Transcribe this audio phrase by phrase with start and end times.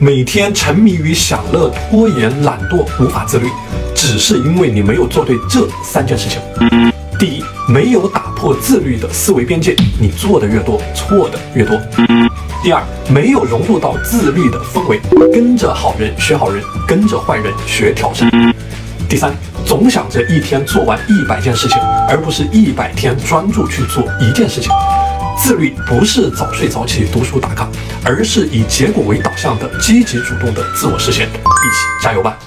[0.00, 3.48] 每天沉迷于享乐、拖延、懒惰，无法自律，
[3.94, 6.40] 只是因为你没有做对这三件事情。
[7.16, 11.80] 第一，没有打破自律的思维边界，你做的越多，错的越多。
[12.60, 15.00] 第二，没有融入到自律的氛围，
[15.32, 18.28] 跟着好人学好人，跟着坏人学挑战。
[19.08, 19.32] 第三，
[19.64, 24.72] 总想着一天做完一百件事情，而不是一百天专注去做一件事情。
[25.36, 27.68] 自律不是早睡早起读书打卡，
[28.04, 31.26] 而是以结果为导向的积极主动的自我实现。
[31.28, 32.38] 一起加油吧！